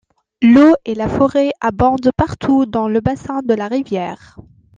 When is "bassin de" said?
3.01-3.53